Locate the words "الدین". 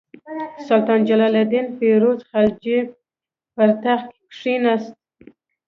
1.41-1.67